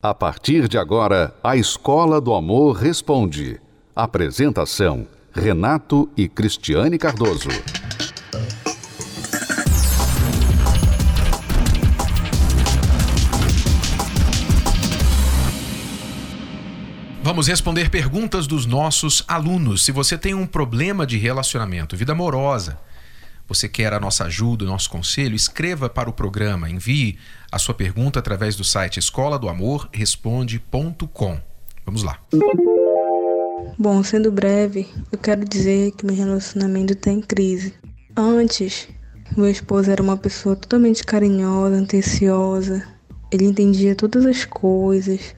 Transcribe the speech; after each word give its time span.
A 0.00 0.14
partir 0.14 0.68
de 0.68 0.78
agora, 0.78 1.34
a 1.42 1.56
Escola 1.56 2.20
do 2.20 2.32
Amor 2.32 2.76
Responde. 2.76 3.60
Apresentação: 3.96 5.08
Renato 5.32 6.08
e 6.16 6.28
Cristiane 6.28 6.96
Cardoso. 6.96 7.48
Vamos 17.20 17.48
responder 17.48 17.90
perguntas 17.90 18.46
dos 18.46 18.66
nossos 18.66 19.24
alunos. 19.26 19.84
Se 19.84 19.90
você 19.90 20.16
tem 20.16 20.32
um 20.32 20.46
problema 20.46 21.04
de 21.04 21.18
relacionamento, 21.18 21.96
vida 21.96 22.12
amorosa, 22.12 22.78
você 23.48 23.68
quer 23.68 23.94
a 23.94 23.98
nossa 23.98 24.24
ajuda, 24.24 24.64
o 24.64 24.68
nosso 24.68 24.90
conselho, 24.90 25.34
escreva 25.34 25.88
para 25.88 26.10
o 26.10 26.12
programa, 26.12 26.68
envie 26.68 27.18
a 27.50 27.58
sua 27.58 27.74
pergunta 27.74 28.18
através 28.18 28.54
do 28.54 28.62
site 28.62 28.98
escola 28.98 29.38
do 29.38 29.48
amor 29.48 29.88
responde.com. 29.92 31.40
Vamos 31.86 32.02
lá. 32.02 32.20
Bom, 33.78 34.02
sendo 34.02 34.30
breve, 34.30 34.86
eu 35.10 35.18
quero 35.18 35.44
dizer 35.44 35.92
que 35.92 36.04
meu 36.04 36.14
relacionamento 36.14 36.92
está 36.92 37.10
em 37.10 37.22
crise. 37.22 37.74
Antes, 38.14 38.88
meu 39.36 39.48
esposo 39.48 39.90
era 39.90 40.02
uma 40.02 40.16
pessoa 40.16 40.54
totalmente 40.54 41.04
carinhosa, 41.04 41.80
atenciosa. 41.80 42.86
Ele 43.30 43.44
entendia 43.44 43.94
todas 43.94 44.26
as 44.26 44.44
coisas. 44.44 45.34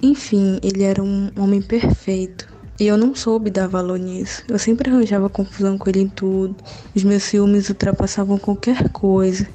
Enfim, 0.00 0.58
ele 0.62 0.82
era 0.82 1.02
um 1.02 1.30
homem 1.36 1.62
perfeito. 1.62 2.51
E 2.82 2.88
eu 2.88 2.96
não 2.96 3.14
soube 3.14 3.48
dar 3.48 3.68
valor 3.68 3.96
nisso. 3.96 4.42
Eu 4.48 4.58
sempre 4.58 4.90
arranjava 4.90 5.30
confusão 5.30 5.78
com 5.78 5.88
ele 5.88 6.00
em 6.00 6.08
tudo. 6.08 6.56
Os 6.92 7.04
meus 7.04 7.22
ciúmes 7.22 7.68
ultrapassavam 7.68 8.36
qualquer 8.38 8.88
coisa. 8.88 9.46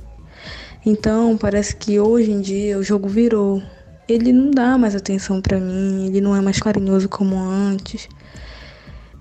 Então, 0.86 1.36
parece 1.36 1.76
que 1.76 2.00
hoje 2.00 2.31
em 2.31 2.40
dia 2.40 2.77
o 2.80 2.84
jogo 2.84 3.09
virou. 3.09 3.62
Ele 4.08 4.31
não 4.31 4.50
dá 4.50 4.77
mais 4.77 4.95
atenção 4.95 5.41
para 5.41 5.59
mim, 5.59 6.05
ele 6.08 6.22
não 6.22 6.34
é 6.38 6.40
mais 6.40 6.62
carinhoso 6.62 7.09
como 7.09 7.36
antes. 7.38 8.08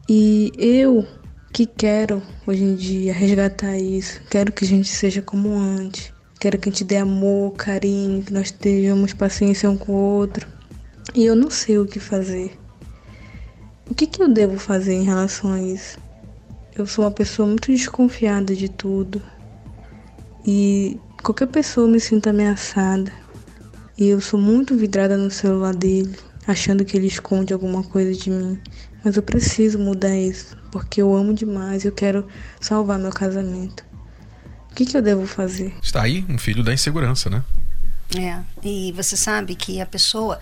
E 0.08 0.52
eu 0.56 1.04
que 1.52 1.66
quero 1.66 2.22
hoje 2.46 2.62
em 2.62 2.76
dia 2.76 3.12
resgatar 3.12 3.76
isso, 3.76 4.20
quero 4.30 4.52
que 4.52 4.64
a 4.64 4.68
gente 4.68 4.88
seja 4.88 5.20
como 5.20 5.58
antes. 5.58 6.12
Quero 6.38 6.58
que 6.60 6.68
a 6.68 6.72
gente 6.72 6.84
dê 6.84 6.98
amor, 6.98 7.54
carinho, 7.54 8.22
que 8.22 8.32
nós 8.32 8.52
tenhamos 8.52 9.12
paciência 9.12 9.68
um 9.68 9.76
com 9.76 9.90
o 9.90 9.96
outro. 9.96 10.46
E 11.12 11.24
eu 11.24 11.34
não 11.34 11.50
sei 11.50 11.76
o 11.76 11.86
que 11.86 11.98
fazer. 11.98 12.56
O 13.88 13.94
que, 13.94 14.06
que 14.06 14.20
eu 14.20 14.28
devo 14.28 14.58
fazer 14.58 14.94
em 14.94 15.04
relação 15.04 15.52
a 15.52 15.62
isso? 15.62 15.98
Eu 16.74 16.86
sou 16.86 17.04
uma 17.04 17.10
pessoa 17.10 17.46
muito 17.46 17.70
desconfiada 17.70 18.54
de 18.54 18.68
tudo. 18.68 19.22
E 20.44 20.98
qualquer 21.22 21.46
pessoa 21.46 21.86
me 21.86 22.00
sinta 22.00 22.30
ameaçada. 22.30 23.12
E 23.96 24.08
eu 24.08 24.20
sou 24.20 24.38
muito 24.38 24.76
vidrada 24.76 25.16
no 25.16 25.30
celular 25.30 25.74
dele, 25.74 26.14
achando 26.46 26.84
que 26.84 26.96
ele 26.96 27.06
esconde 27.06 27.52
alguma 27.52 27.82
coisa 27.82 28.12
de 28.12 28.28
mim. 28.28 28.60
Mas 29.04 29.16
eu 29.16 29.22
preciso 29.22 29.78
mudar 29.78 30.16
isso, 30.16 30.56
porque 30.70 31.00
eu 31.00 31.14
amo 31.14 31.32
demais 31.32 31.84
e 31.84 31.88
eu 31.88 31.92
quero 31.92 32.26
salvar 32.60 32.98
meu 32.98 33.12
casamento. 33.12 33.84
O 34.70 34.74
que, 34.74 34.84
que 34.84 34.96
eu 34.96 35.00
devo 35.00 35.26
fazer? 35.26 35.72
Está 35.80 36.02
aí 36.02 36.26
um 36.28 36.36
filho 36.36 36.62
da 36.62 36.74
insegurança, 36.74 37.30
né? 37.30 37.42
É, 38.14 38.40
e 38.62 38.92
você 38.92 39.16
sabe 39.16 39.54
que 39.54 39.80
a 39.80 39.86
pessoa 39.86 40.38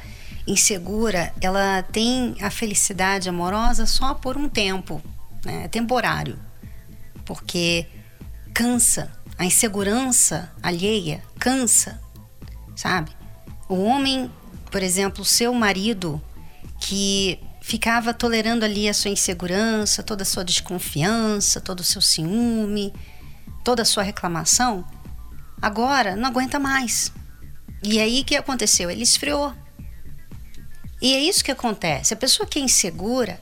insegura, 0.47 1.33
ela 1.41 1.83
tem 1.83 2.37
a 2.41 2.51
felicidade 2.51 3.29
amorosa 3.29 3.87
só 3.87 4.15
por 4.15 4.37
um 4.37 4.49
tempo, 4.49 5.03
né? 5.45 5.65
É 5.65 5.69
temporário. 5.69 6.39
Porque 7.25 7.87
cansa, 8.53 9.11
a 9.39 9.45
insegurança 9.45 10.53
alheia 10.63 11.23
cansa, 11.39 12.01
sabe? 12.77 13.11
O 13.69 13.83
homem, 13.83 14.31
por 14.71 14.83
exemplo, 14.83 15.25
seu 15.25 15.53
marido 15.55 16.21
que 16.79 17.41
ficava 17.63 18.13
tolerando 18.13 18.65
ali 18.65 18.89
a 18.89 18.95
sua 18.95 19.11
insegurança, 19.11 20.03
toda 20.03 20.23
a 20.23 20.27
sua 20.27 20.45
desconfiança, 20.45 21.61
todo 21.61 21.81
o 21.81 21.85
seu 21.85 22.03
ciúme, 22.03 22.93
toda 23.65 23.81
a 23.81 23.87
sua 23.87 24.03
reclamação, 24.03 24.85
agora 25.63 26.15
não 26.15 26.29
aguenta 26.29 26.59
mais. 26.59 27.11
E 27.83 27.99
aí 27.99 28.21
o 28.21 28.25
que 28.25 28.37
aconteceu? 28.37 28.91
Ele 28.91 29.03
esfriou. 29.03 29.55
E 31.05 31.15
é 31.15 31.19
isso 31.19 31.45
que 31.45 31.51
acontece. 31.51 32.15
A 32.15 32.17
pessoa 32.17 32.49
que 32.49 32.59
é 32.59 32.63
insegura, 32.63 33.39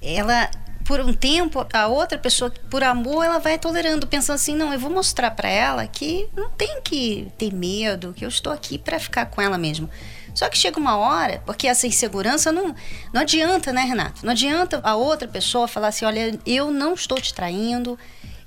ela 0.00 0.50
por 0.86 0.98
um 0.98 1.12
tempo 1.12 1.66
a 1.74 1.86
outra 1.88 2.16
pessoa 2.16 2.50
por 2.70 2.82
amor 2.82 3.22
ela 3.22 3.38
vai 3.38 3.58
tolerando 3.58 4.08
pensando 4.08 4.36
assim 4.36 4.56
não 4.56 4.72
eu 4.72 4.78
vou 4.80 4.90
mostrar 4.90 5.30
para 5.30 5.48
ela 5.48 5.86
que 5.86 6.26
não 6.34 6.48
tem 6.50 6.80
que 6.82 7.30
ter 7.38 7.52
medo 7.54 8.12
que 8.12 8.24
eu 8.24 8.28
estou 8.28 8.50
aqui 8.52 8.78
para 8.78 8.98
ficar 8.98 9.26
com 9.26 9.42
ela 9.42 9.58
mesmo. 9.58 9.90
Só 10.34 10.48
que 10.48 10.56
chega 10.56 10.80
uma 10.80 10.96
hora 10.96 11.42
porque 11.44 11.68
essa 11.68 11.86
insegurança 11.86 12.50
não 12.50 12.74
não 13.12 13.20
adianta 13.20 13.74
né 13.74 13.82
Renato? 13.82 14.24
Não 14.24 14.32
adianta 14.32 14.80
a 14.82 14.96
outra 14.96 15.28
pessoa 15.28 15.68
falar 15.68 15.88
assim 15.88 16.06
olha 16.06 16.40
eu 16.46 16.70
não 16.70 16.94
estou 16.94 17.20
te 17.20 17.34
traindo 17.34 17.98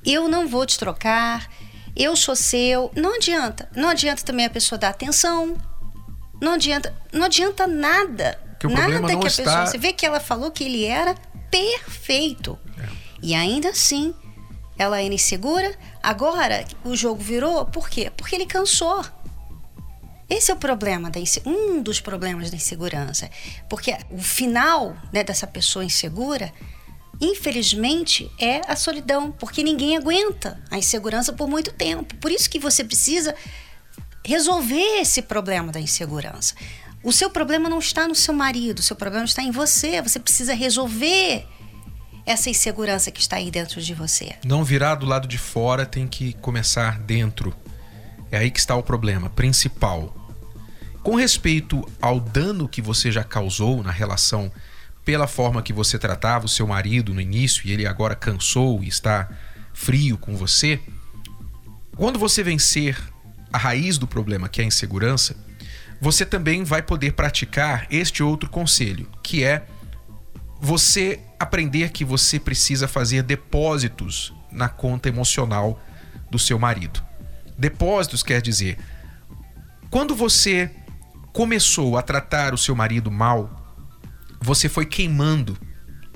eu 0.03 0.27
não 0.27 0.47
vou 0.47 0.65
te 0.65 0.79
trocar 0.79 1.47
eu 1.95 2.15
sou 2.15 2.35
seu. 2.35 2.91
Não 2.95 3.15
adianta. 3.15 3.69
Não 3.75 3.89
adianta 3.89 4.23
também 4.23 4.47
a 4.47 4.49
pessoa 4.49 4.79
dar 4.79 4.89
atenção 4.89 5.55
não 6.43 6.53
adianta, 6.53 6.93
não 7.11 7.25
adianta 7.25 7.65
nada. 7.65 8.39
Que 8.59 8.67
o 8.67 8.69
nada 8.69 8.99
que 8.99 9.13
a 9.13 9.27
está... 9.27 9.43
pessoa. 9.43 9.65
Você 9.65 9.77
vê 9.77 9.93
que 9.93 10.05
ela 10.05 10.19
falou 10.19 10.51
que 10.51 10.65
ele 10.65 10.85
era 10.85 11.15
perfeito. 11.49 12.59
É. 12.77 12.89
E 13.21 13.33
ainda 13.33 13.69
assim, 13.69 14.13
ela 14.77 15.01
era 15.01 15.13
insegura. 15.13 15.73
Agora 16.01 16.65
o 16.83 16.95
jogo 16.95 17.23
virou, 17.23 17.65
por 17.65 17.89
quê? 17.89 18.11
Porque 18.15 18.35
ele 18.35 18.45
cansou. 18.45 19.03
Esse 20.29 20.51
é 20.51 20.53
o 20.53 20.57
problema 20.57 21.09
da 21.09 21.19
um 21.45 21.81
dos 21.81 22.01
problemas 22.01 22.49
da 22.49 22.57
insegurança, 22.57 23.29
porque 23.69 23.95
o 24.09 24.17
final 24.17 24.95
né, 25.11 25.23
dessa 25.23 25.45
pessoa 25.45 25.85
insegura, 25.85 26.51
infelizmente, 27.21 28.31
é 28.39 28.61
a 28.67 28.75
solidão, 28.75 29.31
porque 29.31 29.61
ninguém 29.61 29.95
aguenta 29.95 30.59
a 30.71 30.77
insegurança 30.77 31.33
por 31.33 31.47
muito 31.47 31.71
tempo. 31.71 32.15
Por 32.15 32.31
isso 32.31 32.49
que 32.49 32.57
você 32.57 32.83
precisa 32.83 33.35
resolver 34.25 35.01
esse 35.01 35.21
problema 35.21 35.71
da 35.71 35.79
insegurança. 35.79 36.55
O 37.03 37.11
seu 37.11 37.29
problema 37.29 37.69
não 37.69 37.79
está 37.79 38.07
no 38.07 38.15
seu 38.15 38.33
marido, 38.33 38.79
o 38.79 38.83
seu 38.83 38.95
problema 38.95 39.25
está 39.25 39.43
em 39.43 39.51
você. 39.51 40.01
Você 40.01 40.19
precisa 40.19 40.53
resolver 40.53 41.45
essa 42.25 42.49
insegurança 42.49 43.11
que 43.11 43.19
está 43.19 43.35
aí 43.35 43.51
dentro 43.51 43.81
de 43.81 43.93
você. 43.93 44.35
Não 44.45 44.63
virar 44.63 44.95
do 44.95 45.05
lado 45.05 45.27
de 45.27 45.37
fora, 45.37 45.85
tem 45.85 46.07
que 46.07 46.33
começar 46.33 46.97
dentro. 46.99 47.53
É 48.31 48.37
aí 48.37 48.49
que 48.49 48.59
está 48.59 48.75
o 48.75 48.81
problema 48.81 49.29
principal. 49.29 50.15
Com 51.03 51.15
respeito 51.15 51.85
ao 52.01 52.19
dano 52.21 52.69
que 52.69 52.81
você 52.81 53.11
já 53.11 53.23
causou 53.23 53.83
na 53.83 53.91
relação 53.91 54.49
pela 55.03 55.27
forma 55.27 55.61
que 55.61 55.73
você 55.73 55.99
tratava 55.99 56.45
o 56.45 56.49
seu 56.49 56.65
marido 56.65 57.13
no 57.13 57.19
início 57.19 57.67
e 57.67 57.73
ele 57.73 57.85
agora 57.85 58.15
cansou 58.15 58.81
e 58.81 58.87
está 58.87 59.29
frio 59.73 60.17
com 60.17 60.37
você, 60.37 60.79
quando 61.97 62.17
você 62.17 62.41
vencer 62.41 62.97
a 63.53 63.57
raiz 63.57 63.99
do 63.99 64.07
problema, 64.07 64.49
que 64.49 64.59
é 64.59 64.63
a 64.63 64.67
insegurança, 64.67 65.37
você 66.01 66.25
também 66.25 66.63
vai 66.63 66.81
poder 66.81 67.13
praticar 67.13 67.87
este 67.89 68.23
outro 68.23 68.49
conselho, 68.49 69.07
que 69.21 69.43
é 69.43 69.65
você 70.59 71.19
aprender 71.39 71.91
que 71.91 72.03
você 72.03 72.39
precisa 72.39 72.87
fazer 72.87 73.21
depósitos 73.21 74.33
na 74.51 74.67
conta 74.67 75.07
emocional 75.07 75.81
do 76.31 76.39
seu 76.39 76.57
marido. 76.57 77.03
Depósitos 77.57 78.23
quer 78.23 78.41
dizer, 78.41 78.77
quando 79.89 80.15
você 80.15 80.71
começou 81.31 81.97
a 81.97 82.01
tratar 82.01 82.53
o 82.53 82.57
seu 82.57 82.75
marido 82.75 83.11
mal, 83.11 83.77
você 84.41 84.67
foi 84.67 84.85
queimando 84.85 85.57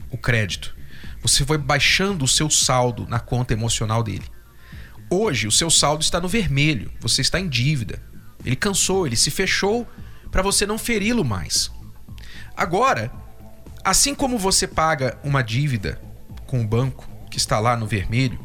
o 0.10 0.18
crédito. 0.18 0.76
Você 1.22 1.46
foi 1.46 1.58
baixando 1.58 2.26
o 2.26 2.28
seu 2.28 2.50
saldo 2.50 3.06
na 3.08 3.20
conta 3.20 3.54
emocional 3.54 4.02
dele. 4.02 4.26
Hoje 5.10 5.48
o 5.48 5.52
seu 5.52 5.70
saldo 5.70 6.04
está 6.04 6.20
no 6.20 6.28
vermelho, 6.28 6.92
você 7.00 7.22
está 7.22 7.40
em 7.40 7.48
dívida. 7.48 8.02
Ele 8.44 8.56
cansou, 8.56 9.08
ele 9.08 9.16
se 9.16 9.32
fechou 9.32 9.88
para 10.32 10.42
você 10.42 10.66
não 10.66 10.78
feri-lo 10.78 11.24
mais. 11.24 11.72
Agora, 12.56 13.12
assim 13.84 14.14
como 14.14 14.38
você 14.38 14.68
paga 14.68 15.18
uma 15.24 15.42
dívida 15.42 16.02
com 16.46 16.62
o 16.62 16.68
banco 16.68 17.08
que 17.32 17.38
está 17.38 17.60
lá 17.60 17.78
no 17.78 17.88
vermelho 17.88 18.40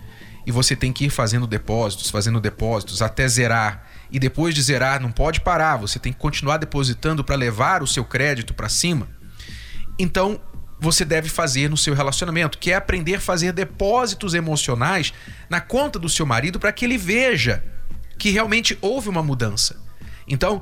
e 0.47 0.53
você 0.53 0.77
tem 0.77 0.93
que 0.93 1.07
ir 1.07 1.11
fazendo 1.11 1.47
depósitos, 1.47 2.11
fazendo 2.11 2.41
depósitos 2.41 3.03
até 3.03 3.27
zerar 3.27 3.89
e 4.11 4.19
depois 4.19 4.55
de 4.55 4.63
zerar 4.63 5.01
não 5.01 5.11
pode 5.11 5.41
parar, 5.41 5.77
você 5.77 5.99
tem 5.99 6.13
que 6.13 6.19
continuar 6.19 6.59
depositando 6.59 7.25
para 7.25 7.35
levar 7.35 7.83
o 7.83 7.87
seu 7.87 8.05
crédito 8.05 8.55
para 8.55 8.69
cima. 8.69 9.09
Então, 9.99 10.41
você 10.83 11.05
deve 11.05 11.29
fazer 11.29 11.71
no 11.71 11.77
seu 11.77 11.95
relacionamento, 11.95 12.59
que 12.59 12.73
é 12.73 12.75
aprender 12.75 13.15
a 13.15 13.21
fazer 13.21 13.53
depósitos 13.53 14.35
emocionais 14.35 15.15
na 15.49 15.61
conta 15.61 15.97
do 15.97 16.09
seu 16.09 16.27
marido 16.27 16.59
para 16.59 16.73
que 16.73 16.85
ele 16.85 16.99
veja 16.99 17.63
que 18.19 18.31
realmente 18.31 18.77
houve 18.81 19.09
uma 19.09 19.23
mudança. 19.23 19.81
Então, 20.27 20.61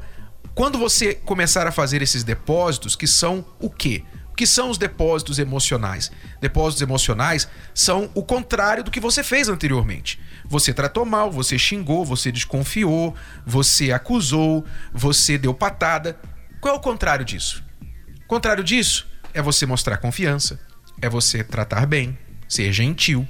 quando 0.55 0.78
você 0.78 1.14
começar 1.14 1.67
a 1.67 1.72
fazer 1.72 2.02
esses 2.02 2.22
depósitos, 2.22 2.94
que 2.94 3.06
são 3.06 3.46
o 3.58 3.70
quê? 3.70 4.05
O 4.31 4.34
que 4.34 4.46
são 4.46 4.69
os 4.69 4.76
depósitos 4.76 5.38
emocionais? 5.38 6.12
Depósitos 6.38 6.82
emocionais 6.82 7.49
são 7.75 8.11
o 8.14 8.23
contrário 8.23 8.84
do 8.84 8.90
que 8.90 9.00
você 9.00 9.25
fez 9.25 9.49
anteriormente. 9.49 10.20
Você 10.44 10.75
tratou 10.75 11.06
mal, 11.06 11.32
você 11.32 11.58
xingou, 11.58 12.05
você 12.05 12.31
desconfiou, 12.31 13.14
você 13.46 13.90
acusou, 13.90 14.66
você 14.93 15.38
deu 15.38 15.55
patada. 15.55 16.20
Qual 16.61 16.75
é 16.75 16.76
o 16.76 16.81
contrário 16.81 17.25
disso? 17.25 17.64
Contrário 18.26 18.62
disso 18.62 19.10
é 19.32 19.43
você 19.43 19.67
mostrar 19.67 19.99
confiança, 19.99 20.61
é 21.00 21.09
você 21.09 21.43
tratar 21.43 21.87
bem, 21.87 22.19
ser 22.49 22.73
gentil, 22.73 23.27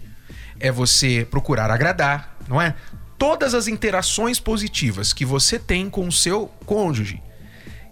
é 0.59 0.71
você 0.71 1.27
procurar 1.31 1.71
agradar, 1.71 2.37
não 2.49 2.61
é? 2.61 2.75
Todas 3.19 3.55
as 3.55 3.69
interações 3.69 4.41
positivas 4.41 5.13
que 5.13 5.25
você 5.25 5.59
tem 5.59 5.91
com 5.91 6.07
o 6.07 6.13
seu 6.13 6.47
cônjuge 6.65 7.23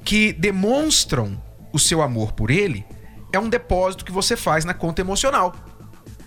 que 0.05 0.33
demonstram 0.33 1.43
o 1.73 1.79
seu 1.79 2.01
amor 2.01 2.33
por 2.33 2.51
ele 2.51 2.85
é 3.33 3.39
um 3.39 3.49
depósito 3.49 4.05
que 4.05 4.13
você 4.13 4.37
faz 4.37 4.65
na 4.65 4.73
conta 4.73 5.03
emocional. 5.03 5.55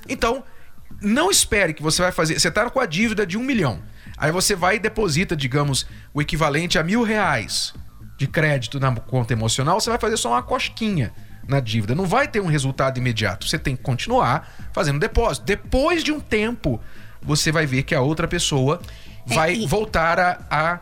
Então, 0.08 0.44
não 1.02 1.32
espere 1.32 1.74
que 1.74 1.82
você 1.82 2.02
vai 2.02 2.12
fazer. 2.12 2.40
Você 2.40 2.48
está 2.48 2.70
com 2.70 2.80
a 2.80 2.86
dívida 2.86 3.26
de 3.26 3.38
um 3.38 3.44
milhão. 3.44 3.82
Aí 4.18 4.32
você 4.32 4.56
vai 4.56 4.76
e 4.76 4.80
deposita, 4.80 5.36
digamos, 5.36 5.88
o 6.14 6.22
equivalente 6.22 6.78
a 6.78 6.84
mil 6.84 7.02
reais 7.02 7.74
de 8.18 8.28
crédito 8.28 8.80
na 8.80 8.96
conta 8.96 9.34
emocional, 9.34 9.80
você 9.80 9.90
vai 9.90 9.98
fazer 9.98 10.16
só 10.16 10.30
uma 10.30 10.44
cosquinha 10.44 11.12
na 11.48 11.60
dívida. 11.60 11.96
Não 11.96 12.06
vai 12.06 12.28
ter 12.28 12.40
um 12.40 12.48
resultado 12.48 12.98
imediato. 12.98 13.48
Você 13.48 13.60
tem 13.60 13.76
que 13.76 13.82
continuar 13.82 14.52
fazendo 14.72 15.00
depósito. 15.00 15.46
Depois 15.46 16.04
de 16.04 16.12
um 16.12 16.20
tempo, 16.20 16.80
você 17.22 17.52
vai 17.52 17.66
ver 17.66 17.84
que 17.84 17.96
a 17.96 18.02
outra 18.02 18.28
pessoa 18.28 18.82
é, 19.30 19.34
vai 19.34 19.52
é, 19.52 19.58
e... 19.58 19.68
voltar 19.68 20.20
a, 20.20 20.40
a 20.50 20.80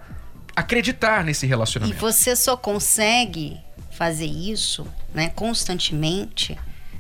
acreditar 0.56 1.23
nesse 1.23 1.45
relacionamento. 1.45 1.97
E 1.97 2.00
você 2.00 2.35
só 2.35 2.56
consegue 2.56 3.59
fazer 3.91 4.25
isso, 4.25 4.88
né, 5.13 5.29
constantemente, 5.29 6.57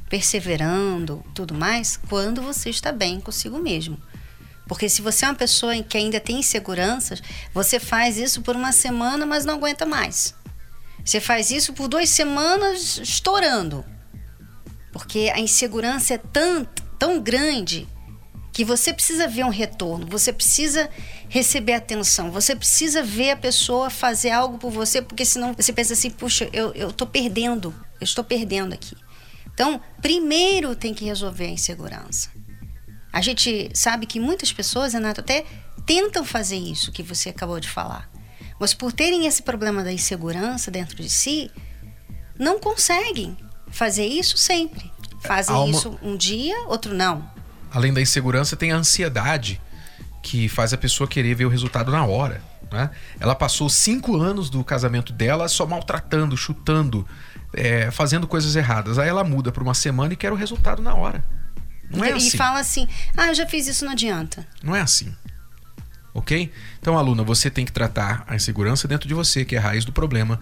perseverando, 0.09 1.23
tudo 1.33 1.53
mais, 1.53 1.97
quando 2.09 2.41
você 2.41 2.69
está 2.69 2.91
bem 2.91 3.19
consigo 3.19 3.59
mesmo. 3.59 3.97
Porque 4.67 4.87
se 4.87 5.01
você 5.01 5.25
é 5.25 5.29
uma 5.29 5.35
pessoa 5.35 5.81
que 5.81 5.97
ainda 5.97 6.19
tem 6.19 6.39
inseguranças, 6.39 7.23
você 7.53 7.79
faz 7.79 8.17
isso 8.17 8.41
por 8.41 8.55
uma 8.55 8.71
semana, 8.71 9.25
mas 9.25 9.43
não 9.43 9.55
aguenta 9.55 9.85
mais. 9.85 10.35
Você 11.03 11.19
faz 11.19 11.51
isso 11.51 11.73
por 11.73 11.87
duas 11.87 12.09
semanas 12.09 12.97
estourando. 12.97 13.85
Porque 14.91 15.31
a 15.33 15.39
insegurança 15.39 16.15
é 16.15 16.17
tão, 16.17 16.67
tão 16.97 17.21
grande 17.21 17.87
que 18.51 18.65
você 18.65 18.93
precisa 18.93 19.27
ver 19.27 19.45
um 19.45 19.49
retorno, 19.49 20.05
você 20.07 20.33
precisa 20.33 20.89
receber 21.29 21.73
atenção, 21.73 22.31
você 22.31 22.55
precisa 22.55 23.01
ver 23.01 23.31
a 23.31 23.37
pessoa 23.37 23.89
fazer 23.89 24.31
algo 24.31 24.57
por 24.57 24.71
você, 24.71 25.01
porque 25.01 25.23
senão 25.23 25.53
você 25.53 25.71
pensa 25.71 25.93
assim, 25.93 26.09
puxa, 26.09 26.49
eu, 26.51 26.91
tô 26.91 27.05
perdendo, 27.05 27.73
eu 28.01 28.03
estou 28.03 28.23
perdendo 28.23 28.73
aqui. 28.73 28.97
Então, 29.53 29.79
primeiro 30.01 30.75
tem 30.75 30.93
que 30.93 31.05
resolver 31.05 31.45
a 31.45 31.51
insegurança. 31.51 32.31
A 33.13 33.21
gente 33.21 33.69
sabe 33.73 34.05
que 34.05 34.19
muitas 34.19 34.51
pessoas, 34.51 34.93
Renato, 34.93 35.21
até 35.21 35.45
tentam 35.85 36.23
fazer 36.25 36.57
isso 36.57 36.91
que 36.91 37.01
você 37.01 37.29
acabou 37.29 37.59
de 37.59 37.69
falar. 37.69 38.09
Mas 38.59 38.73
por 38.73 38.91
terem 38.91 39.25
esse 39.25 39.41
problema 39.41 39.83
da 39.83 39.91
insegurança 39.91 40.69
dentro 40.69 40.97
de 40.97 41.09
si, 41.09 41.49
não 42.37 42.59
conseguem 42.59 43.37
fazer 43.71 44.05
isso 44.05 44.37
sempre. 44.37 44.91
Fazem 45.21 45.55
uma... 45.55 45.69
isso 45.69 45.97
um 46.01 46.15
dia, 46.15 46.57
outro 46.67 46.93
não. 46.93 47.29
Além 47.71 47.93
da 47.93 48.01
insegurança, 48.01 48.55
tem 48.55 48.71
a 48.71 48.77
ansiedade 48.77 49.61
que 50.21 50.49
faz 50.49 50.73
a 50.73 50.77
pessoa 50.77 51.07
querer 51.07 51.35
ver 51.35 51.45
o 51.45 51.49
resultado 51.49 51.91
na 51.91 52.05
hora. 52.05 52.41
Né? 52.71 52.89
Ela 53.19 53.35
passou 53.35 53.69
cinco 53.69 54.17
anos 54.17 54.49
do 54.49 54.63
casamento 54.63 55.11
dela 55.11 55.47
só 55.47 55.65
maltratando, 55.65 56.35
chutando, 56.37 57.07
é, 57.53 57.89
fazendo 57.91 58.27
coisas 58.27 58.55
erradas. 58.55 58.99
Aí 58.99 59.07
ela 59.07 59.23
muda 59.23 59.51
por 59.51 59.63
uma 59.63 59.73
semana 59.73 60.13
e 60.13 60.15
quer 60.15 60.31
o 60.31 60.35
resultado 60.35 60.81
na 60.81 60.93
hora. 60.93 61.23
Não 61.89 62.03
é 62.03 62.11
e, 62.11 62.13
assim. 62.13 62.27
E 62.27 62.37
fala 62.37 62.59
assim: 62.59 62.87
ah, 63.17 63.27
eu 63.27 63.33
já 63.33 63.47
fiz 63.47 63.67
isso, 63.67 63.85
não 63.85 63.93
adianta. 63.93 64.47
Não 64.61 64.75
é 64.75 64.81
assim. 64.81 65.13
Ok? 66.13 66.51
Então, 66.79 66.97
aluna, 66.97 67.23
você 67.23 67.49
tem 67.49 67.65
que 67.65 67.71
tratar 67.71 68.23
a 68.27 68.35
insegurança 68.35 68.87
dentro 68.87 69.07
de 69.07 69.13
você, 69.13 69.45
que 69.45 69.55
é 69.55 69.59
a 69.59 69.61
raiz 69.61 69.85
do 69.85 69.91
problema, 69.91 70.39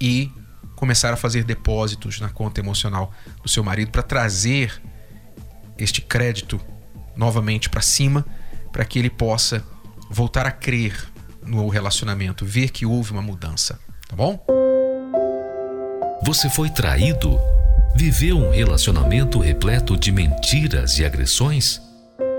e 0.00 0.30
começar 0.74 1.12
a 1.12 1.16
fazer 1.16 1.44
depósitos 1.44 2.20
na 2.20 2.28
conta 2.28 2.60
emocional 2.60 3.12
do 3.42 3.48
seu 3.48 3.64
marido 3.64 3.90
para 3.90 4.02
trazer 4.02 4.80
este 5.78 6.00
crédito 6.00 6.60
novamente 7.16 7.70
para 7.70 7.80
cima, 7.80 8.24
para 8.70 8.84
que 8.84 8.98
ele 8.98 9.10
possa 9.10 9.64
voltar 10.10 10.46
a 10.46 10.50
crer 10.50 10.94
no 11.42 11.68
relacionamento, 11.68 12.44
ver 12.44 12.70
que 12.70 12.84
houve 12.84 13.12
uma 13.12 13.22
mudança, 13.22 13.78
tá 14.06 14.14
bom? 14.14 14.44
Você 16.22 16.50
foi 16.50 16.68
traído? 16.68 17.38
Viveu 17.94 18.36
um 18.36 18.50
relacionamento 18.50 19.38
repleto 19.38 19.96
de 19.96 20.12
mentiras 20.12 20.98
e 20.98 21.04
agressões? 21.04 21.80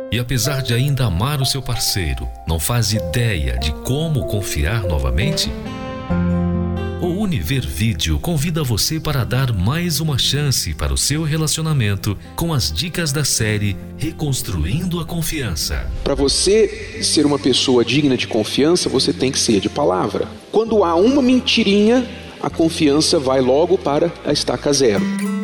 E 0.10 0.20
apesar 0.20 0.62
de 0.62 0.74
ainda 0.74 1.06
amar 1.06 1.42
o 1.42 1.46
seu 1.46 1.62
parceiro, 1.62 2.30
não 2.48 2.60
faz 2.60 2.94
ideia 2.94 3.58
de 3.58 3.74
como 3.84 4.26
confiar 4.26 4.84
novamente? 4.84 5.52
O 7.02 7.08
Univer 7.22 7.68
Vídeo 7.68 8.18
convida 8.18 8.64
você 8.64 9.02
para 9.02 9.26
dar 9.26 9.54
mais 9.54 10.00
uma 10.00 10.18
chance 10.18 10.74
para 10.74 10.94
o 10.94 10.98
seu 10.98 11.24
relacionamento 11.24 12.18
com 12.38 12.54
as 12.54 12.72
dicas 12.72 13.12
da 13.12 13.26
série 13.26 13.76
Reconstruindo 13.98 15.02
a 15.02 15.06
Confiança. 15.06 15.92
Para 16.06 16.16
você 16.16 17.04
ser 17.04 17.26
uma 17.26 17.38
pessoa 17.38 17.84
digna 17.84 18.16
de 18.16 18.28
confiança, 18.28 18.88
você 18.88 19.12
tem 19.12 19.30
que 19.30 19.40
ser 19.40 19.60
de 19.60 19.68
palavra. 19.68 20.26
Quando 20.54 20.86
há 20.86 20.96
uma 20.96 21.22
mentirinha, 21.22 22.08
a 22.42 22.50
confiança 22.50 23.20
vai 23.20 23.42
logo 23.42 23.78
para 23.78 24.10
a 24.26 24.32
estaca 24.32 24.72
zero. 24.72 25.37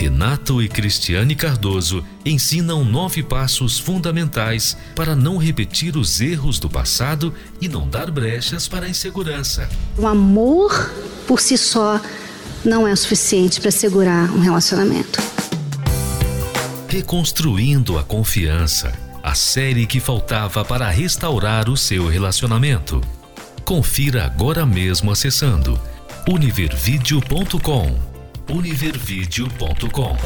Renato 0.00 0.62
e 0.62 0.68
Cristiane 0.68 1.34
Cardoso 1.34 2.02
ensinam 2.24 2.82
nove 2.82 3.22
passos 3.22 3.78
fundamentais 3.78 4.74
para 4.96 5.14
não 5.14 5.36
repetir 5.36 5.94
os 5.94 6.22
erros 6.22 6.58
do 6.58 6.70
passado 6.70 7.34
e 7.60 7.68
não 7.68 7.86
dar 7.86 8.10
brechas 8.10 8.66
para 8.66 8.86
a 8.86 8.88
insegurança. 8.88 9.68
O 9.98 10.06
amor 10.06 10.90
por 11.26 11.38
si 11.38 11.58
só 11.58 12.00
não 12.64 12.88
é 12.88 12.96
suficiente 12.96 13.60
para 13.60 13.70
segurar 13.70 14.30
um 14.30 14.40
relacionamento. 14.40 15.20
Reconstruindo 16.88 17.98
a 17.98 18.02
confiança 18.02 18.94
a 19.22 19.34
série 19.34 19.84
que 19.84 20.00
faltava 20.00 20.64
para 20.64 20.88
restaurar 20.88 21.68
o 21.68 21.76
seu 21.76 22.08
relacionamento. 22.08 23.02
Confira 23.66 24.24
agora 24.24 24.64
mesmo 24.64 25.10
acessando 25.10 25.78
univervideo.com 26.26 28.09
univervideo.com. 28.50 30.16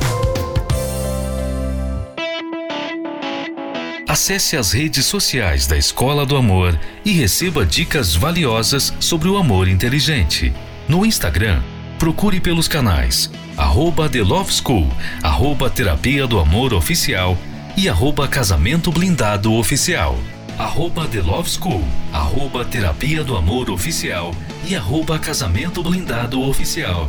Acesse 4.09 4.57
as 4.57 4.73
redes 4.73 5.07
sociais 5.07 5.67
da 5.67 5.77
Escola 5.77 6.25
do 6.25 6.37
Amor 6.37 6.79
e 7.05 7.13
receba 7.13 7.67
dicas 7.67 8.15
valiosas 8.15 8.95
sobre 9.01 9.29
o 9.29 9.37
amor 9.37 9.69
inteligente. 9.69 10.53
No 10.89 11.05
Instagram, 11.05 11.63
procure 11.99 12.41
pelos 12.41 12.69
canais 12.69 13.31
arroba 13.57 14.09
The 14.09 14.23
Love 14.23 14.53
School, 14.53 14.89
arroba 15.23 15.71
Terapia 15.71 16.27
do 16.27 16.39
Amor 16.39 16.75
Oficial 16.75 17.39
e 17.77 17.89
arroba 17.89 18.27
Casamento 18.27 18.91
Blindado 18.91 19.53
Oficial. 19.55 20.19
Arroba 20.59 21.07
The 21.07 21.21
Love 21.21 21.51
School, 21.51 21.83
arroba 22.13 22.65
Terapia 22.65 23.25
do 23.25 23.37
Amor 23.37 23.71
Oficial 23.71 24.35
e 24.67 24.75
arroba 24.77 25.19
Casamento 25.19 25.83
Blindado 25.83 26.41
Oficial. 26.43 27.09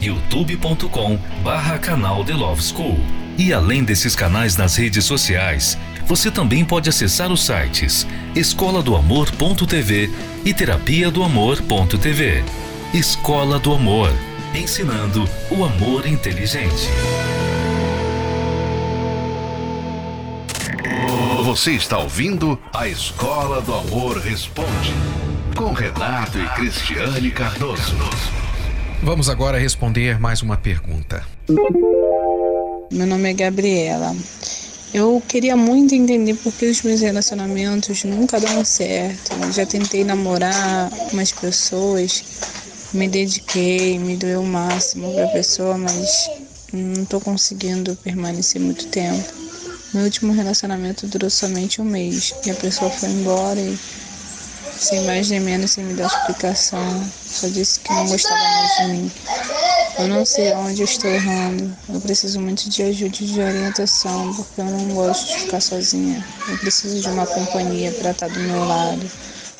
youtube.com 0.00 1.18
barra 1.42 1.78
canal 1.78 2.24
The 2.24 2.34
Love 2.34 2.62
School. 2.62 2.98
E 3.38 3.52
além 3.52 3.84
desses 3.84 4.16
canais 4.16 4.56
nas 4.56 4.76
redes 4.76 5.04
sociais, 5.04 5.76
você 6.06 6.30
também 6.30 6.64
pode 6.64 6.88
acessar 6.88 7.30
os 7.30 7.44
sites 7.44 8.06
escola 8.34 8.82
do 8.82 8.94
amor.tv 8.94 10.10
e 10.44 10.54
terapia 10.54 11.10
do 11.10 11.22
amor.tv. 11.22 12.44
Escola 12.94 13.58
do 13.58 13.74
Amor, 13.74 14.10
ensinando 14.54 15.28
o 15.50 15.64
amor 15.64 16.06
inteligente. 16.06 16.88
Você 21.44 21.72
está 21.72 21.98
ouvindo 21.98 22.58
a 22.72 22.88
Escola 22.88 23.60
do 23.60 23.74
Amor 23.74 24.18
Responde, 24.18 24.94
com 25.54 25.72
Renato 25.72 26.38
e 26.38 26.48
Cristiane 26.50 27.30
Cardoso. 27.30 27.96
Vamos 29.06 29.28
agora 29.28 29.56
responder 29.56 30.18
mais 30.18 30.42
uma 30.42 30.56
pergunta. 30.56 31.24
Meu 32.90 33.06
nome 33.06 33.30
é 33.30 33.34
Gabriela. 33.34 34.12
Eu 34.92 35.22
queria 35.28 35.56
muito 35.56 35.94
entender 35.94 36.34
por 36.34 36.52
que 36.52 36.66
os 36.66 36.82
meus 36.82 37.02
relacionamentos 37.02 38.02
nunca 38.02 38.40
dão 38.40 38.64
certo. 38.64 39.32
Eu 39.40 39.52
já 39.52 39.64
tentei 39.64 40.02
namorar 40.02 40.90
umas 41.12 41.30
pessoas 41.30 42.24
Me 42.92 43.06
dediquei, 43.06 43.96
me 43.96 44.16
doei 44.16 44.34
o 44.34 44.42
máximo 44.42 45.14
para 45.14 45.26
a 45.26 45.28
pessoa, 45.28 45.78
mas 45.78 46.28
não 46.72 47.04
estou 47.04 47.20
conseguindo 47.20 47.94
permanecer 48.02 48.60
muito 48.60 48.88
tempo. 48.88 49.32
Meu 49.94 50.02
último 50.02 50.32
relacionamento 50.32 51.06
durou 51.06 51.30
somente 51.30 51.80
um 51.80 51.84
mês 51.84 52.34
e 52.44 52.50
a 52.50 52.54
pessoa 52.54 52.90
foi 52.90 53.08
embora 53.10 53.60
e 53.60 53.78
sem 54.78 55.02
mais 55.02 55.30
nem 55.30 55.40
menos, 55.40 55.72
sem 55.72 55.84
me 55.84 55.94
dar 55.94 56.06
explicação, 56.06 56.80
só 57.24 57.48
disse 57.48 57.80
que 57.80 57.92
não 57.92 58.06
gostava 58.06 58.40
mais 58.42 58.76
de 58.76 58.84
mim. 58.88 59.12
Eu 59.98 60.08
não 60.08 60.24
sei 60.26 60.52
onde 60.54 60.82
eu 60.82 60.84
estou 60.84 61.10
errando. 61.10 61.74
Eu 61.88 62.00
preciso 62.00 62.40
muito 62.40 62.68
de 62.68 62.82
ajuda 62.82 63.16
e 63.20 63.26
de 63.26 63.40
orientação, 63.40 64.34
porque 64.34 64.60
eu 64.60 64.66
não 64.66 64.94
gosto 64.94 65.26
de 65.26 65.38
ficar 65.40 65.60
sozinha. 65.60 66.24
Eu 66.48 66.58
preciso 66.58 67.00
de 67.00 67.08
uma 67.08 67.26
companhia 67.26 67.90
para 67.92 68.10
estar 68.10 68.28
do 68.28 68.38
meu 68.40 68.64
lado, 68.64 69.10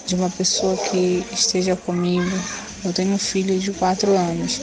de 0.06 0.14
uma 0.14 0.28
pessoa 0.30 0.76
que 0.76 1.26
esteja 1.32 1.75
comigo. 1.75 2.30
Eu 2.85 2.92
tenho 2.92 3.12
um 3.12 3.18
filho 3.18 3.58
de 3.58 3.73
quatro 3.73 4.16
anos 4.16 4.61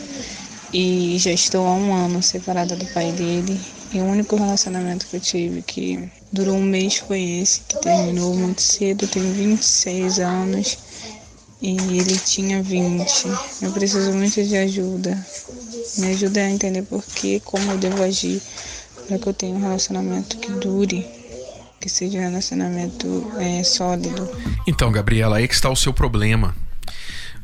e 0.72 1.17
já 1.19 1.31
estou 1.31 1.65
há 1.67 1.74
um 1.74 1.93
ano 1.93 2.22
separada 2.22 2.75
do 2.75 2.86
pai 2.93 3.12
dele. 3.12 3.60
E 3.93 4.00
o 4.00 4.05
único 4.05 4.35
relacionamento 4.35 5.05
que 5.05 5.17
eu 5.17 5.21
tive 5.21 5.62
que 5.62 6.09
durou 6.31 6.55
um 6.55 6.63
mês 6.63 6.97
foi 6.97 7.21
esse, 7.21 7.62
que 7.62 7.79
terminou 7.79 8.33
muito 8.35 8.59
cedo. 8.59 9.05
Eu 9.05 9.07
tenho 9.07 9.33
26 9.33 10.19
anos 10.19 10.77
e 11.62 11.77
ele 11.77 12.17
tinha 12.17 12.63
20. 12.63 13.27
Eu 13.62 13.71
preciso 13.71 14.12
muito 14.13 14.43
de 14.43 14.57
ajuda. 14.57 15.23
Me 16.00 16.07
ajuda 16.07 16.41
a 16.41 16.50
entender 16.50 16.81
por 16.81 17.03
que, 17.05 17.39
como 17.41 17.71
eu 17.71 17.77
devo 17.77 18.01
agir 18.01 18.41
para 19.07 19.19
que 19.19 19.27
eu 19.27 19.33
tenha 19.33 19.55
um 19.55 19.62
relacionamento 19.62 20.38
que 20.38 20.51
dure, 20.53 21.05
que 21.79 21.88
seja 21.88 22.17
um 22.17 22.21
relacionamento 22.21 23.31
é, 23.38 23.63
sólido. 23.63 24.27
Então, 24.65 24.91
Gabriela, 24.91 25.38
aí 25.38 25.47
que 25.47 25.53
está 25.53 25.69
o 25.69 25.75
seu 25.75 25.93
problema. 25.93 26.55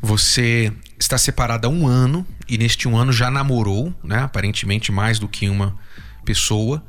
Você 0.02 0.72
está 0.98 1.16
separada 1.16 1.68
há 1.68 1.70
um 1.70 1.86
ano 1.86 2.26
e 2.48 2.58
neste 2.58 2.88
um 2.88 2.96
ano 2.96 3.12
já 3.12 3.30
namorou, 3.30 3.94
né? 4.02 4.18
Aparentemente 4.20 4.90
mais 4.90 5.18
do 5.18 5.28
que 5.28 5.48
uma 5.48 5.78
pessoa. 6.24 6.84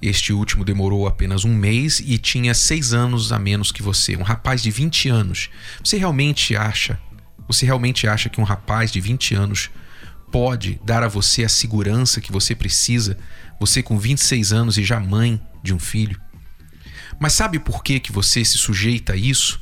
Este 0.00 0.32
último 0.32 0.64
demorou 0.64 1.06
apenas 1.06 1.44
um 1.44 1.54
mês 1.54 2.00
e 2.00 2.18
tinha 2.18 2.54
seis 2.54 2.92
anos 2.92 3.32
a 3.32 3.38
menos 3.38 3.72
que 3.72 3.82
você, 3.82 4.16
um 4.16 4.22
rapaz 4.22 4.62
de 4.62 4.70
20 4.70 5.08
anos. 5.08 5.50
Você 5.82 5.96
realmente 5.96 6.54
acha? 6.54 6.98
Você 7.48 7.64
realmente 7.64 8.06
acha 8.06 8.28
que 8.28 8.40
um 8.40 8.44
rapaz 8.44 8.92
de 8.92 9.00
20 9.00 9.34
anos 9.34 9.70
pode 10.30 10.80
dar 10.84 11.02
a 11.02 11.08
você 11.08 11.44
a 11.44 11.48
segurança 11.48 12.20
que 12.20 12.32
você 12.32 12.54
precisa, 12.54 13.16
você 13.58 13.82
com 13.82 13.98
26 13.98 14.52
anos 14.52 14.76
e 14.76 14.84
já 14.84 15.00
mãe 15.00 15.40
de 15.62 15.72
um 15.72 15.78
filho? 15.78 16.20
Mas 17.18 17.32
sabe 17.32 17.58
por 17.58 17.82
que, 17.82 17.98
que 17.98 18.12
você 18.12 18.44
se 18.44 18.58
sujeita 18.58 19.14
a 19.14 19.16
isso? 19.16 19.60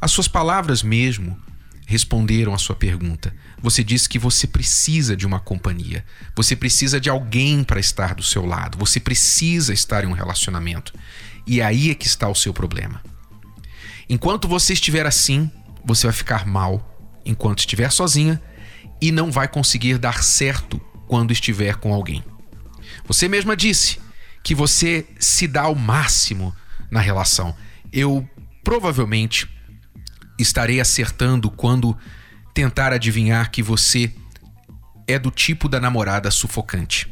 As 0.00 0.10
suas 0.10 0.28
palavras 0.28 0.82
mesmo 0.82 1.38
responderam 1.86 2.54
a 2.54 2.58
sua 2.58 2.74
pergunta. 2.74 3.34
Você 3.60 3.84
disse 3.84 4.08
que 4.08 4.18
você 4.18 4.46
precisa 4.46 5.16
de 5.16 5.26
uma 5.26 5.40
companhia. 5.40 6.04
Você 6.34 6.56
precisa 6.56 7.00
de 7.00 7.10
alguém 7.10 7.62
para 7.62 7.80
estar 7.80 8.14
do 8.14 8.22
seu 8.22 8.44
lado. 8.44 8.78
Você 8.78 8.98
precisa 8.98 9.72
estar 9.72 10.04
em 10.04 10.06
um 10.06 10.12
relacionamento. 10.12 10.92
E 11.46 11.60
aí 11.60 11.90
é 11.90 11.94
que 11.94 12.06
está 12.06 12.28
o 12.28 12.34
seu 12.34 12.52
problema. 12.52 13.02
Enquanto 14.08 14.48
você 14.48 14.72
estiver 14.72 15.06
assim, 15.06 15.50
você 15.84 16.06
vai 16.06 16.14
ficar 16.14 16.46
mal. 16.46 16.90
Enquanto 17.24 17.60
estiver 17.60 17.90
sozinha 17.90 18.40
e 19.00 19.10
não 19.12 19.30
vai 19.30 19.48
conseguir 19.48 19.98
dar 19.98 20.22
certo 20.22 20.80
quando 21.06 21.32
estiver 21.32 21.76
com 21.76 21.92
alguém. 21.92 22.24
Você 23.06 23.28
mesma 23.28 23.56
disse 23.56 23.98
que 24.42 24.54
você 24.54 25.06
se 25.18 25.46
dá 25.46 25.62
ao 25.62 25.74
máximo 25.74 26.54
na 26.90 27.00
relação. 27.00 27.54
Eu 27.92 28.28
provavelmente 28.62 29.48
estarei 30.38 30.80
acertando 30.80 31.50
quando 31.50 31.96
tentar 32.52 32.92
adivinhar 32.92 33.50
que 33.50 33.62
você 33.62 34.12
é 35.06 35.18
do 35.18 35.30
tipo 35.30 35.68
da 35.68 35.80
namorada 35.80 36.30
sufocante. 36.30 37.10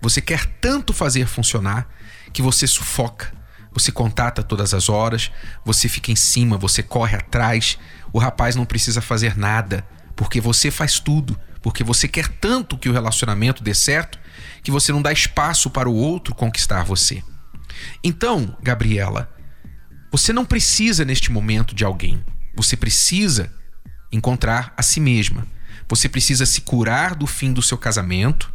Você 0.00 0.20
quer 0.20 0.46
tanto 0.60 0.92
fazer 0.92 1.26
funcionar 1.26 1.88
que 2.32 2.42
você 2.42 2.66
sufoca. 2.66 3.34
Você 3.72 3.92
contata 3.92 4.42
todas 4.42 4.72
as 4.72 4.88
horas, 4.88 5.30
você 5.64 5.88
fica 5.88 6.10
em 6.10 6.16
cima, 6.16 6.56
você 6.56 6.82
corre 6.82 7.16
atrás. 7.16 7.78
O 8.12 8.18
rapaz 8.18 8.56
não 8.56 8.64
precisa 8.64 9.02
fazer 9.02 9.36
nada, 9.36 9.86
porque 10.14 10.40
você 10.40 10.70
faz 10.70 10.98
tudo, 10.98 11.38
porque 11.60 11.84
você 11.84 12.08
quer 12.08 12.28
tanto 12.28 12.78
que 12.78 12.88
o 12.88 12.92
relacionamento 12.92 13.62
dê 13.62 13.74
certo 13.74 14.18
que 14.62 14.70
você 14.70 14.92
não 14.92 15.02
dá 15.02 15.12
espaço 15.12 15.68
para 15.68 15.88
o 15.88 15.94
outro 15.94 16.34
conquistar 16.34 16.84
você. 16.84 17.22
Então, 18.02 18.56
Gabriela, 18.62 19.30
você 20.10 20.32
não 20.32 20.44
precisa 20.44 21.04
neste 21.04 21.30
momento 21.30 21.74
de 21.74 21.84
alguém. 21.84 22.24
Você 22.56 22.76
precisa 22.76 23.52
encontrar 24.10 24.72
a 24.76 24.82
si 24.82 24.98
mesma. 24.98 25.46
Você 25.88 26.08
precisa 26.08 26.46
se 26.46 26.62
curar 26.62 27.14
do 27.14 27.26
fim 27.26 27.52
do 27.52 27.62
seu 27.62 27.78
casamento, 27.78 28.52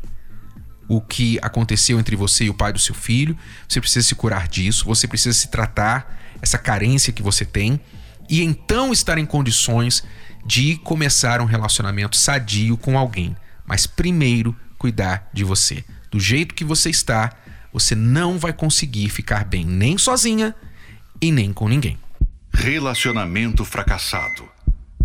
o 0.88 1.00
que 1.00 1.40
aconteceu 1.42 2.00
entre 2.00 2.16
você 2.16 2.46
e 2.46 2.50
o 2.50 2.54
pai 2.54 2.74
do 2.74 2.80
seu 2.80 2.94
filho. 2.94 3.38
Você 3.70 3.80
precisa 3.80 4.06
se 4.08 4.16
curar 4.16 4.48
disso. 4.48 4.86
Você 4.86 5.08
precisa 5.08 5.38
se 5.38 5.48
tratar 5.48 6.20
essa 6.42 6.58
carência 6.58 7.14
que 7.14 7.22
você 7.22 7.46
tem 7.46 7.80
e 8.30 8.42
então 8.42 8.92
estar 8.92 9.18
em 9.18 9.26
condições 9.26 10.04
de 10.46 10.78
começar 10.78 11.40
um 11.40 11.46
relacionamento 11.46 12.18
sadio 12.18 12.76
com 12.76 12.98
alguém. 12.98 13.36
Mas 13.66 13.86
primeiro, 13.86 14.56
cuidar 14.78 15.30
de 15.32 15.44
você. 15.44 15.86
Do 16.10 16.20
jeito 16.20 16.56
que 16.56 16.66
você 16.66 16.90
está, 16.90 17.32
você 17.72 17.96
não 17.96 18.38
vai 18.38 18.52
conseguir 18.52 19.10
ficar 19.10 19.46
bem 19.46 19.64
nem 19.64 19.98
sozinha 19.98 20.56
e 21.22 21.32
nem 21.32 21.54
com 21.54 21.70
ninguém. 21.70 21.98
Relacionamento 22.54 23.66
fracassado, 23.66 24.48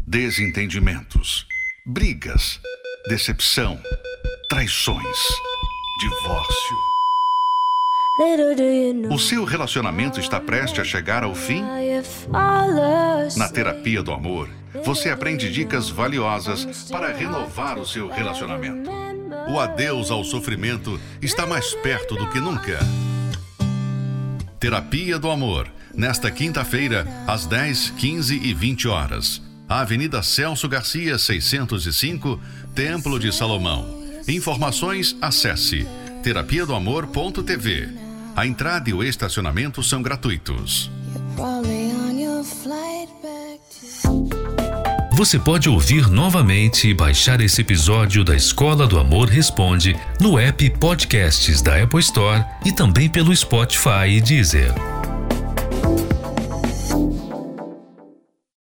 desentendimentos, 0.06 1.46
brigas, 1.86 2.60
decepção, 3.08 3.80
traições, 4.48 5.16
divórcio. 5.98 6.76
O 9.10 9.18
seu 9.18 9.44
relacionamento 9.44 10.20
está 10.20 10.38
prestes 10.38 10.80
a 10.80 10.84
chegar 10.84 11.22
ao 11.22 11.34
fim? 11.34 11.64
Na 13.36 13.48
terapia 13.48 14.02
do 14.02 14.12
amor, 14.12 14.50
você 14.84 15.08
aprende 15.08 15.50
dicas 15.50 15.88
valiosas 15.88 16.90
para 16.90 17.12
renovar 17.12 17.78
o 17.78 17.86
seu 17.86 18.08
relacionamento. 18.08 18.90
O 19.48 19.58
adeus 19.58 20.10
ao 20.10 20.24
sofrimento 20.24 21.00
está 21.22 21.46
mais 21.46 21.72
perto 21.74 22.16
do 22.16 22.28
que 22.28 22.40
nunca. 22.40 22.78
Terapia 24.58 25.18
do 25.18 25.30
Amor 25.30 25.70
nesta 25.96 26.30
quinta-feira, 26.30 27.06
às 27.26 27.46
10, 27.46 27.90
15 27.90 28.36
e 28.36 28.52
20 28.52 28.88
horas. 28.88 29.42
Avenida 29.68 30.22
Celso 30.22 30.68
Garcia, 30.68 31.18
605, 31.18 32.40
Templo 32.74 33.18
de 33.18 33.32
Salomão. 33.32 34.04
Informações, 34.28 35.16
acesse 35.20 35.86
terapia 36.22 36.66
do 36.66 36.74
amor.tv. 36.74 37.88
A 38.34 38.46
entrada 38.46 38.90
e 38.90 38.92
o 38.92 39.02
estacionamento 39.02 39.82
são 39.82 40.02
gratuitos. 40.02 40.90
Você 45.12 45.38
pode 45.38 45.68
ouvir 45.68 46.10
novamente 46.10 46.88
e 46.88 46.94
baixar 46.94 47.40
esse 47.40 47.62
episódio 47.62 48.22
da 48.22 48.36
Escola 48.36 48.86
do 48.86 48.98
Amor 48.98 49.28
Responde 49.28 49.96
no 50.20 50.38
app 50.38 50.68
Podcasts 50.78 51.62
da 51.62 51.82
Apple 51.82 52.00
Store 52.00 52.44
e 52.64 52.72
também 52.72 53.08
pelo 53.08 53.34
Spotify 53.34 54.08
e 54.08 54.20
Deezer. 54.20 54.95